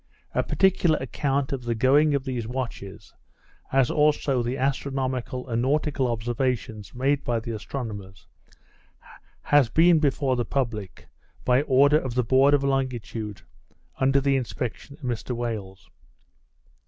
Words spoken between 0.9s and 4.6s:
account of the going of these watches, as also the